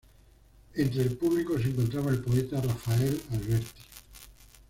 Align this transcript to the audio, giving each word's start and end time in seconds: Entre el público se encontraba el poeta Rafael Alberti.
Entre 0.73 1.03
el 1.03 1.15
público 1.15 1.59
se 1.59 1.67
encontraba 1.67 2.09
el 2.09 2.23
poeta 2.23 2.59
Rafael 2.59 3.21
Alberti. 3.33 3.83